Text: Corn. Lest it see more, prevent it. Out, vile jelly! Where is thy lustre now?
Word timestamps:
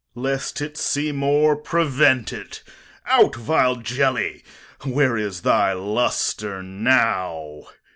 Corn. 0.15 0.23
Lest 0.25 0.61
it 0.61 0.77
see 0.77 1.11
more, 1.11 1.55
prevent 1.55 2.33
it. 2.33 2.63
Out, 3.05 3.35
vile 3.35 3.75
jelly! 3.75 4.43
Where 4.81 5.15
is 5.15 5.43
thy 5.43 5.73
lustre 5.73 6.63
now? 6.63 7.65